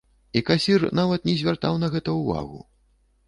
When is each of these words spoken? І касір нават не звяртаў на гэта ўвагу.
І 0.39 0.41
касір 0.45 0.85
нават 0.99 1.27
не 1.29 1.35
звяртаў 1.43 1.77
на 1.83 1.91
гэта 1.97 2.17
ўвагу. 2.21 2.59